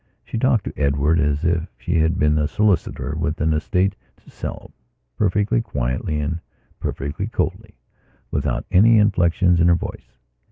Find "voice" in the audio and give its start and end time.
9.75-10.17